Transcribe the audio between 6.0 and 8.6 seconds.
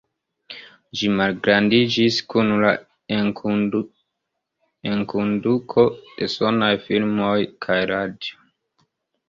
de sonaj filmoj kaj radio.